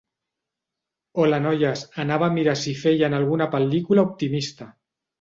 [1.25, 4.73] Hola noies, anava a mirar si feien alguna pel·lícula optimista.